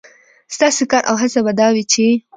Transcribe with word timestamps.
ستاسې 0.55 0.83
کار 0.91 1.03
او 1.09 1.15
هڅه 1.21 1.39
به 1.45 1.51
دا 1.59 1.67
وي، 1.73 1.83
چې 1.91 2.05